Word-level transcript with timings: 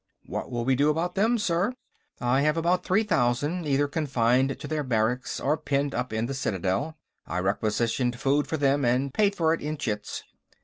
What 0.25 0.49
will 0.49 0.65
we 0.65 0.75
do 0.75 0.89
about 0.89 1.13
them, 1.13 1.37
sir? 1.37 1.73
I 2.19 2.41
have 2.41 2.57
about 2.57 2.83
three 2.83 3.03
thousand, 3.03 3.67
either 3.67 3.87
confined 3.87 4.57
to 4.59 4.67
their 4.67 4.81
barracks 4.83 5.39
or 5.39 5.57
penned 5.57 5.93
up 5.93 6.11
in 6.11 6.25
the 6.25 6.33
Citadel. 6.33 6.97
I 7.27 7.37
requisitioned 7.37 8.19
food 8.19 8.47
for 8.47 8.57
them, 8.57 9.11
paid 9.13 9.35
for 9.35 9.53
it 9.53 9.61
in 9.61 9.77
chits. 9.77 10.23